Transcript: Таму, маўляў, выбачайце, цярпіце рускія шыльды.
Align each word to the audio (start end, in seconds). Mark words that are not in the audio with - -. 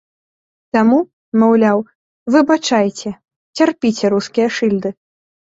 Таму, 0.77 0.97
маўляў, 1.43 1.79
выбачайце, 2.37 3.09
цярпіце 3.61 4.05
рускія 4.17 4.47
шыльды. 4.59 4.89